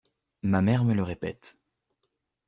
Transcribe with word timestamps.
Ma 0.41 0.63
mère 0.63 0.83
me 0.83 0.95
le 0.95 1.03
répète. 1.03 1.57